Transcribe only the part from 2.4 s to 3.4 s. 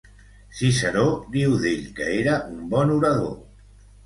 un bon orador.